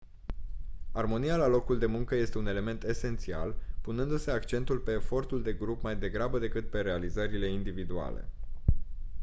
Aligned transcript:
armonia 0.93 1.37
la 1.37 1.47
locul 1.47 1.77
de 1.79 1.85
muncă 1.85 2.15
este 2.15 2.37
un 2.37 2.45
element 2.47 2.83
esențial 2.83 3.55
punându-se 3.81 4.31
accentul 4.31 4.79
pe 4.79 4.91
efortul 4.91 5.43
de 5.43 5.53
grup 5.53 5.81
mai 5.81 5.95
degrabă 5.97 6.39
decât 6.39 6.69
pe 6.69 6.81
realizările 6.81 7.49
individuale 7.51 8.27